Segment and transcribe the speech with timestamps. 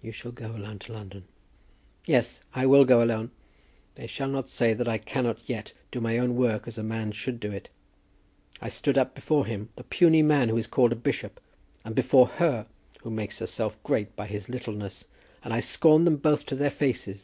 [0.00, 1.24] "You shall go alone to London."
[2.06, 3.32] "Yes, I will go alone.
[3.96, 7.12] They shall not say that I cannot yet do my own work as a man
[7.12, 7.68] should do it.
[8.62, 11.38] I stood up before him, the puny man who is called a bishop,
[11.84, 12.66] and before her
[13.02, 15.04] who makes herself great by his littleness,
[15.44, 17.18] and I scorned them both to their faces.